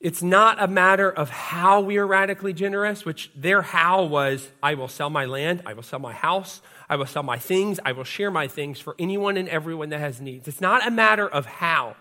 [0.00, 4.74] It's not a matter of how we are radically generous, which their how was I
[4.74, 7.92] will sell my land, I will sell my house, I will sell my things, I
[7.92, 10.48] will share my things for anyone and everyone that has needs.
[10.48, 11.94] It's not a matter of how,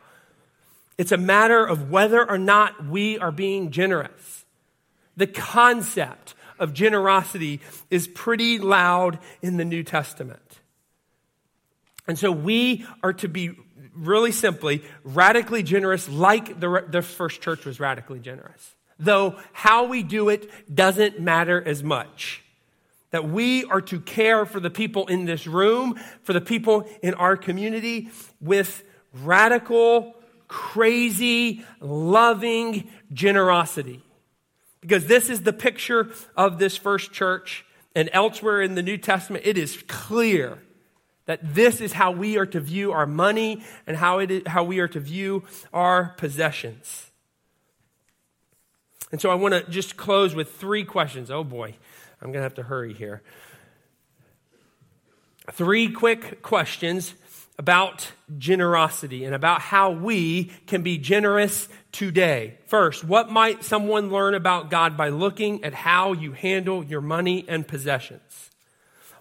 [0.97, 4.45] it's a matter of whether or not we are being generous.
[5.15, 10.59] The concept of generosity is pretty loud in the New Testament.
[12.07, 13.51] And so we are to be
[13.93, 18.75] really simply radically generous, like the, the first church was radically generous.
[18.97, 22.43] Though how we do it doesn't matter as much
[23.11, 27.13] that we are to care for the people in this room, for the people in
[27.15, 30.15] our community with radical,
[30.47, 34.03] crazy, loving generosity.
[34.81, 39.45] Because this is the picture of this first church, and elsewhere in the New Testament,
[39.45, 40.59] it is clear
[41.25, 44.63] that this is how we are to view our money and how, it is, how
[44.63, 45.43] we are to view
[45.73, 47.11] our possessions.
[49.11, 51.29] And so I want to just close with three questions.
[51.29, 51.75] Oh boy.
[52.21, 53.21] I'm going to have to hurry here.
[55.51, 57.15] Three quick questions
[57.57, 62.57] about generosity and about how we can be generous today.
[62.67, 67.45] First, what might someone learn about God by looking at how you handle your money
[67.47, 68.49] and possessions?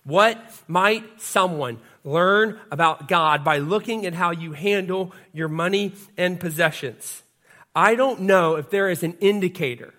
[0.04, 6.38] What might someone learn about God by looking at how you handle your money and
[6.38, 7.22] possessions?
[7.74, 9.94] I don't know if there is an indicator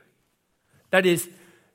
[0.91, 1.29] that is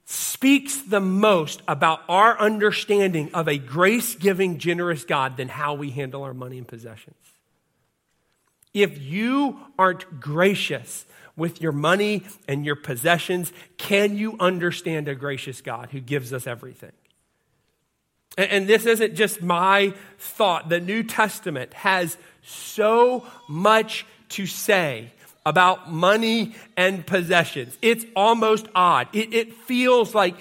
[0.05, 5.91] speaks the most about our understanding of a grace giving, generous God than how we
[5.91, 7.17] handle our money and possessions.
[8.75, 15.61] If you aren't gracious with your money and your possessions, can you understand a gracious
[15.61, 16.93] God who gives us everything?
[18.37, 20.69] And this isn't just my thought.
[20.69, 25.13] The New Testament has so much to say
[25.47, 27.77] about money and possessions.
[27.83, 29.09] It's almost odd.
[29.13, 30.37] It, it, feels like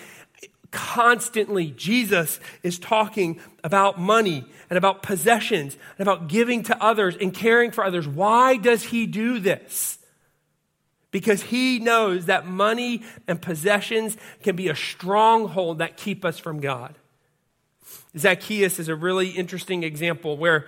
[0.72, 7.34] constantly Jesus is talking about money and about possessions and about giving to others and
[7.34, 8.08] caring for others.
[8.08, 10.00] Why does he do this?
[11.12, 16.60] Because he knows that money and possessions can be a stronghold that keep us from
[16.60, 16.96] God.
[18.18, 20.66] Zacchaeus is a really interesting example where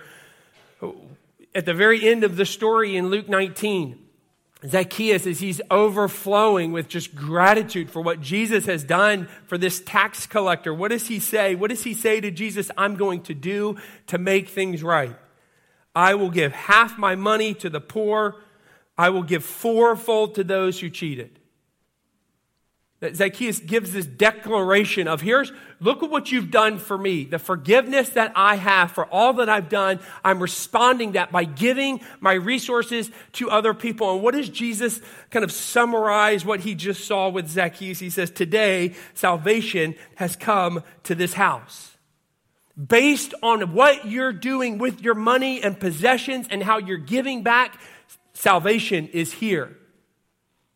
[1.54, 4.05] at the very end of the story in Luke 19,
[4.64, 10.26] Zacchaeus, as he's overflowing with just gratitude for what Jesus has done for this tax
[10.26, 11.54] collector, what does he say?
[11.54, 15.16] What does he say to Jesus, I'm going to do to make things right?
[15.94, 18.36] I will give half my money to the poor.
[18.96, 21.38] I will give fourfold to those who cheated
[23.14, 27.24] Zacchaeus gives this declaration of here's, look at what you've done for me.
[27.24, 32.00] The forgiveness that I have for all that I've done, I'm responding that by giving
[32.20, 34.14] my resources to other people.
[34.14, 37.98] And what does Jesus kind of summarize what he just saw with Zacchaeus?
[37.98, 41.92] He says, today salvation has come to this house.
[42.76, 47.78] Based on what you're doing with your money and possessions and how you're giving back,
[48.32, 49.76] salvation is here.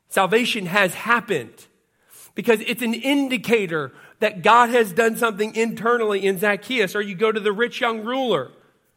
[0.09, 1.67] Salvation has happened
[2.41, 6.97] because it's an indicator that God has done something internally in Zacchaeus.
[6.97, 8.51] Or you go to the rich young ruler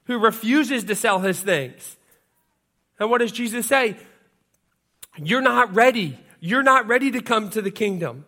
[0.05, 1.97] who refuses to sell his things.
[3.01, 3.97] And what does Jesus say?
[5.17, 6.17] You're not ready.
[6.39, 8.23] You're not ready to come to the kingdom.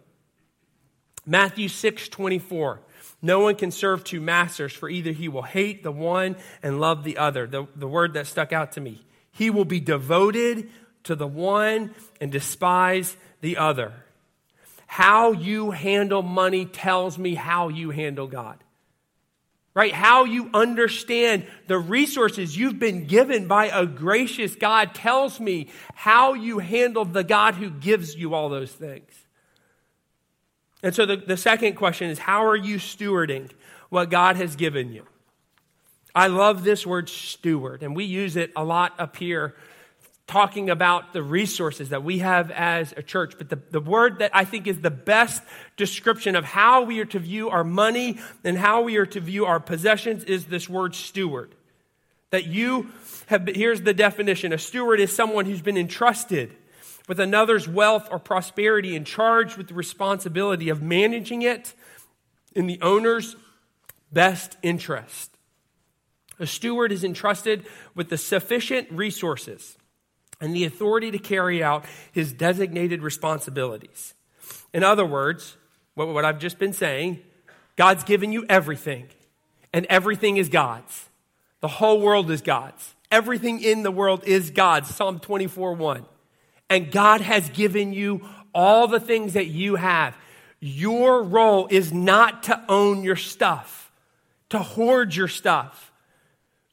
[1.25, 2.81] Matthew 6 24.
[3.21, 7.05] No one can serve two masters, for either he will hate the one and love
[7.05, 7.47] the other.
[7.47, 9.05] The, the word that stuck out to me.
[9.31, 10.69] He will be devoted
[11.03, 13.93] to the one and despise the other.
[14.95, 18.63] How you handle money tells me how you handle God.
[19.73, 19.91] Right?
[19.91, 26.33] How you understand the resources you've been given by a gracious God tells me how
[26.33, 29.11] you handle the God who gives you all those things.
[30.81, 33.51] And so the, the second question is how are you stewarding
[33.89, 35.05] what God has given you?
[36.15, 39.55] I love this word steward, and we use it a lot up here
[40.27, 43.35] talking about the resources that we have as a church.
[43.37, 45.43] But the, the word that I think is the best
[45.77, 49.45] description of how we are to view our money and how we are to view
[49.45, 51.53] our possessions is this word steward.
[52.31, 52.89] That you
[53.27, 56.55] have, here's the definition a steward is someone who's been entrusted
[57.07, 61.75] with another's wealth or prosperity and charged with the responsibility of managing it
[62.55, 63.35] in the owner's
[64.11, 65.37] best interest.
[66.39, 69.77] A steward is entrusted with the sufficient resources
[70.41, 74.13] and the authority to carry out his designated responsibilities.
[74.73, 75.57] In other words,
[75.95, 77.21] what, I've just been saying,
[77.75, 79.07] God's given you everything,
[79.73, 81.09] and everything is God's.
[81.61, 82.93] The whole world is God's.
[83.11, 84.93] Everything in the world is God's.
[84.93, 86.05] Psalm 24 1.
[86.69, 90.17] And God has given you all the things that you have.
[90.59, 93.91] Your role is not to own your stuff,
[94.49, 95.91] to hoard your stuff.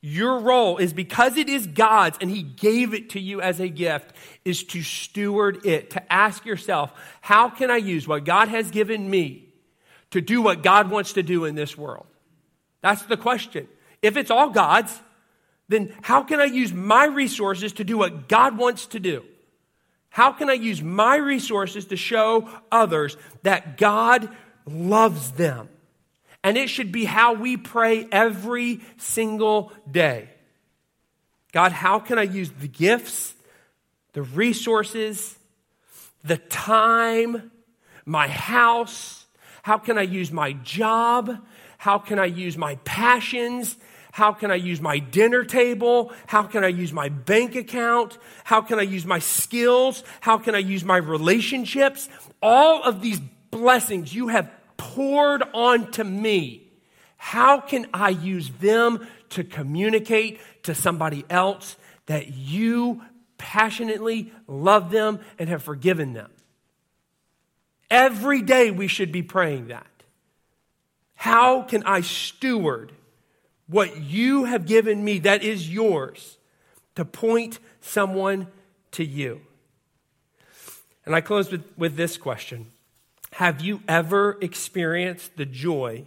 [0.04, 3.68] Your role is because it is God's and He gave it to you as a
[3.68, 8.72] gift, is to steward it, to ask yourself, how can I use what God has
[8.72, 9.48] given me
[10.10, 12.06] to do what God wants to do in this world?
[12.80, 13.68] That's the question.
[14.02, 15.00] If it's all God's,
[15.68, 19.24] then how can I use my resources to do what God wants to do?
[20.10, 24.28] How can I use my resources to show others that God
[24.66, 25.68] loves them?
[26.44, 30.28] And it should be how we pray every single day.
[31.52, 33.34] God, how can I use the gifts,
[34.12, 35.36] the resources,
[36.24, 37.50] the time,
[38.04, 39.26] my house?
[39.62, 41.38] How can I use my job?
[41.78, 43.76] How can I use my passions?
[44.12, 46.12] How can I use my dinner table?
[46.26, 48.18] How can I use my bank account?
[48.44, 50.04] How can I use my skills?
[50.20, 52.08] How can I use my relationships?
[52.42, 53.20] All of these
[53.50, 54.50] blessings you have
[54.82, 56.68] poured onto me.
[57.16, 61.76] How can I use them to communicate to somebody else
[62.06, 63.00] that you
[63.38, 66.32] passionately love them and have forgiven them?
[67.90, 69.86] Every day we should be praying that.
[71.14, 72.90] How can I steward
[73.68, 76.38] what you have given me that is yours
[76.96, 78.48] to point someone
[78.92, 79.42] to you?
[81.06, 82.72] And I close with, with this question
[83.32, 86.06] Have you ever experienced the joy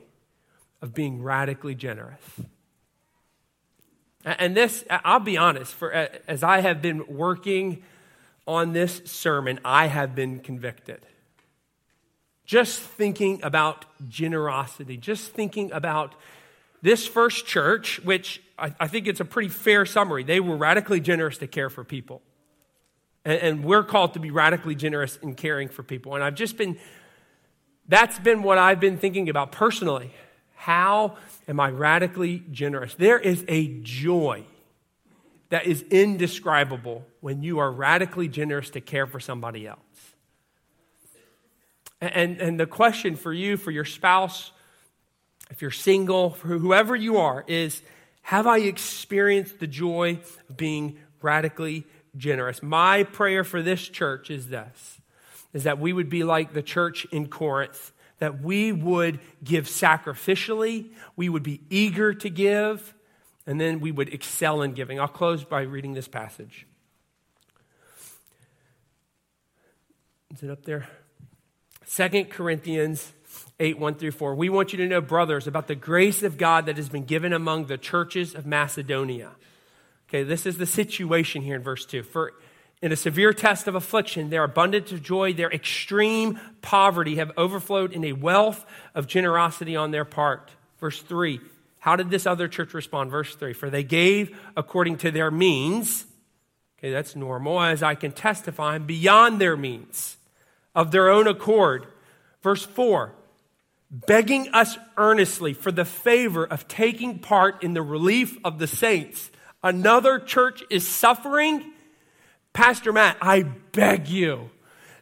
[0.82, 2.22] of being radically generous?
[4.24, 5.92] And this, I'll be honest, for
[6.28, 7.84] as I have been working
[8.48, 11.06] on this sermon, I have been convicted.
[12.46, 16.14] Just thinking about generosity, just thinking about
[16.84, 21.00] this first church, which I, I, think it's a pretty fair summary, they were radically
[21.00, 22.22] generous to care for people.
[23.24, 26.14] And, and we're called to be radically generous in caring for people.
[26.14, 26.78] And I've just been,
[27.88, 30.12] that's been what I've been thinking about personally.
[30.56, 31.18] How
[31.48, 32.96] am I radically generous?
[32.96, 34.46] There is a joy
[35.50, 39.80] that is indescribable when you are radically generous to care for somebody else.
[42.02, 44.52] And, and the question for you, for your spouse,
[45.50, 47.82] if you're single, for whoever you are, is
[48.24, 51.86] have I experienced the joy of being radically
[52.18, 52.64] generous?
[52.64, 55.00] My prayer for this church is this
[55.56, 60.90] is that we would be like the church in Corinth, that we would give sacrificially,
[61.16, 62.94] we would be eager to give,
[63.48, 65.00] and then we would excel in giving.
[65.00, 66.68] I'll close by reading this passage.
[70.34, 70.90] Is it up there?
[71.86, 73.14] Second Corinthians
[73.58, 74.36] 8, 1 through 4.
[74.36, 77.32] We want you to know, brothers, about the grace of God that has been given
[77.32, 79.32] among the churches of Macedonia.
[80.10, 82.04] Okay, this is the situation here in verse 2.
[82.04, 82.34] For
[82.82, 87.94] in a severe test of affliction, their abundance of joy, their extreme poverty have overflowed
[87.94, 90.52] in a wealth of generosity on their part.
[90.80, 91.40] Verse 3.
[91.80, 93.12] How did this other church respond?
[93.12, 93.54] Verse 3.
[93.54, 96.06] For they gave according to their means.
[96.78, 100.18] Okay, that's normal, as I can testify, beyond their means,
[100.74, 101.88] of their own accord.
[102.42, 103.14] Verse 4
[103.92, 109.32] begging us earnestly for the favor of taking part in the relief of the saints.
[109.64, 111.72] Another church is suffering.
[112.56, 114.50] Pastor Matt, I beg you,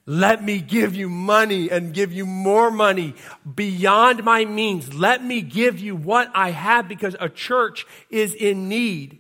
[0.08, 3.14] let me give you money and give you more money
[3.56, 4.92] beyond my means.
[4.92, 9.20] Let me give you what I have because a church is in need.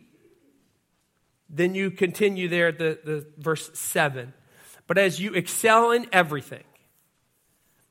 [1.47, 4.33] Then you continue there at the, the verse 7.
[4.87, 6.63] But as you excel in everything,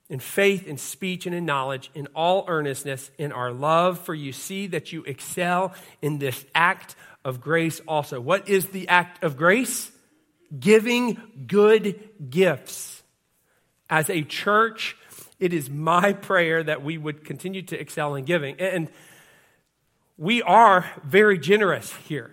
[0.09, 4.33] in faith, in speech, and in knowledge, in all earnestness, in our love for you.
[4.33, 5.73] See that you excel
[6.03, 8.21] in this act of grace also.
[8.21, 9.93] What is the act of grace?
[10.59, 13.03] Giving good gifts.
[13.89, 14.97] As a church,
[15.39, 18.61] it is my prayer that we would continue to excel in giving.
[18.61, 18.91] And
[20.17, 22.31] we are very generous here.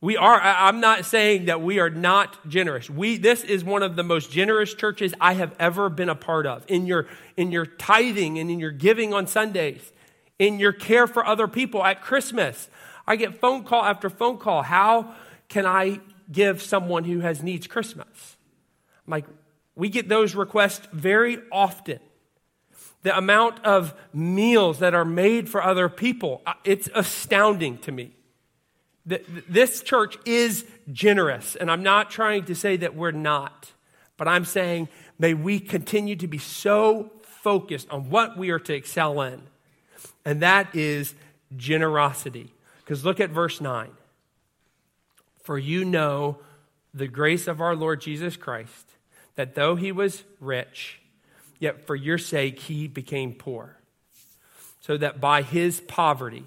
[0.00, 2.90] We are, I'm not saying that we are not generous.
[2.90, 6.44] We, this is one of the most generous churches I have ever been a part
[6.44, 6.62] of.
[6.68, 7.06] In your,
[7.38, 9.92] in your tithing and in your giving on Sundays,
[10.38, 12.68] in your care for other people at Christmas.
[13.06, 14.62] I get phone call after phone call.
[14.62, 15.14] How
[15.48, 16.00] can I
[16.30, 18.36] give someone who has needs Christmas?
[19.06, 19.26] I'm like,
[19.74, 22.00] we get those requests very often.
[23.02, 28.12] the amount of meals that are made for other people, uh, it's astounding to me.
[29.06, 33.72] This church is generous, and I'm not trying to say that we're not,
[34.16, 38.72] but I'm saying may we continue to be so focused on what we are to
[38.72, 39.42] excel in,
[40.24, 41.14] and that is
[41.54, 42.54] generosity.
[42.78, 43.90] Because look at verse 9.
[45.44, 46.38] For you know
[46.92, 48.90] the grace of our Lord Jesus Christ,
[49.36, 51.00] that though he was rich,
[51.60, 53.76] yet for your sake he became poor,
[54.80, 56.44] so that by his poverty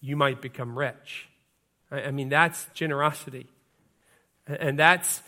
[0.00, 1.28] you might become rich.
[1.90, 3.48] I mean, that's generosity.
[4.46, 5.22] And that's,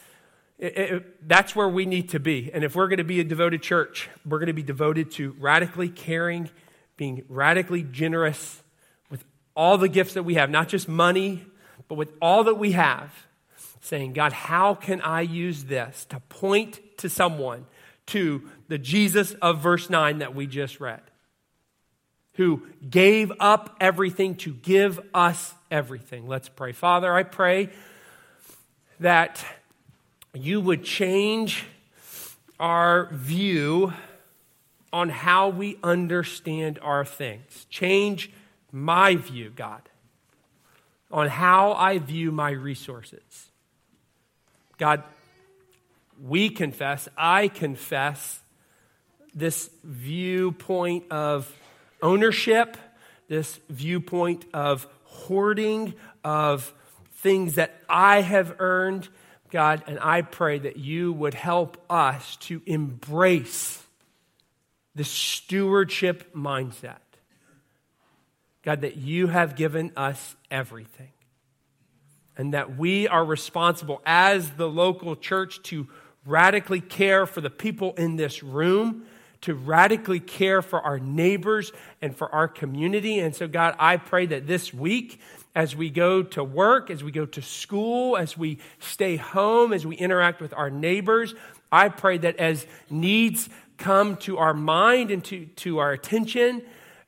[0.59, 2.51] it, it, that's where we need to be.
[2.53, 5.35] And if we're going to be a devoted church, we're going to be devoted to
[5.39, 6.49] radically caring,
[6.97, 8.63] being radically generous
[9.11, 9.25] with
[9.57, 11.45] all the gifts that we have, not just money,
[11.93, 13.13] but with all that we have,
[13.83, 17.67] saying, God, how can I use this to point to someone
[18.07, 21.03] to the Jesus of verse 9 that we just read?
[22.37, 26.27] who gave up everything to give us everything.
[26.27, 26.73] Let's pray.
[26.73, 27.69] Father, I pray
[29.01, 29.45] that
[30.33, 31.67] you would change
[32.59, 33.93] our view
[34.95, 37.67] on how we understand our things.
[37.69, 38.31] Change
[38.73, 39.83] my view, God,
[41.13, 43.51] on how I view my resources.
[44.79, 45.03] God,
[46.21, 48.41] we confess, I confess
[49.35, 51.53] this viewpoint of
[52.01, 52.77] ownership,
[53.29, 55.95] this viewpoint of hoarding,
[56.25, 56.73] of
[57.17, 59.09] things that I have earned,
[59.51, 63.85] God, and I pray that you would help us to embrace
[64.95, 66.97] the stewardship mindset.
[68.63, 71.11] God, that you have given us everything.
[72.37, 75.89] And that we are responsible as the local church to
[76.25, 79.07] radically care for the people in this room
[79.43, 83.19] to radically care for our neighbors and for our community.
[83.19, 85.21] And so, God, I pray that this week,
[85.55, 89.85] as we go to work, as we go to school, as we stay home, as
[89.85, 91.35] we interact with our neighbors,
[91.71, 93.49] I pray that as needs
[93.79, 96.63] come to our mind and to, to our attention,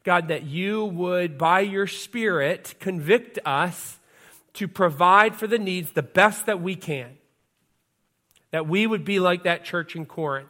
[0.05, 3.99] God, that you would, by your Spirit, convict us
[4.55, 7.17] to provide for the needs the best that we can.
[8.51, 10.49] That we would be like that church in Corinth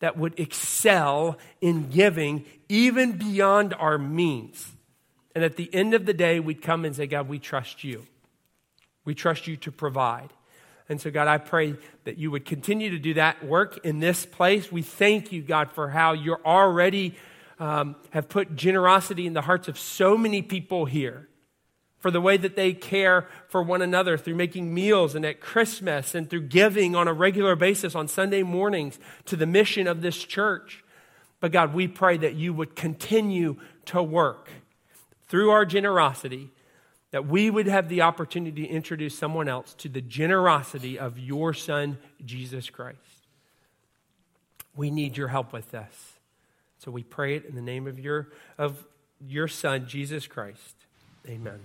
[0.00, 4.72] that would excel in giving even beyond our means.
[5.34, 8.06] And at the end of the day, we'd come and say, God, we trust you.
[9.06, 10.30] We trust you to provide.
[10.90, 14.26] And so, God, I pray that you would continue to do that work in this
[14.26, 14.70] place.
[14.70, 17.14] We thank you, God, for how you're already
[17.58, 21.28] um, have put generosity in the hearts of so many people here
[22.04, 26.14] for the way that they care for one another through making meals and at Christmas
[26.14, 30.18] and through giving on a regular basis on Sunday mornings to the mission of this
[30.22, 30.84] church.
[31.40, 34.50] But God, we pray that you would continue to work
[35.28, 36.50] through our generosity,
[37.10, 41.54] that we would have the opportunity to introduce someone else to the generosity of your
[41.54, 42.98] Son, Jesus Christ.
[44.76, 46.13] We need your help with this.
[46.84, 48.28] So we pray it in the name of your,
[48.58, 48.84] of
[49.26, 50.74] your Son, Jesus Christ.
[51.26, 51.60] Amen.